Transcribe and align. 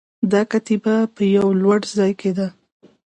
دا 0.31 0.41
کتیبه 0.51 0.95
په 1.15 1.23
یوه 1.35 1.51
لوړ 1.61 1.79
ځای 1.95 2.11
کې 2.19 2.31
ده 2.37 2.47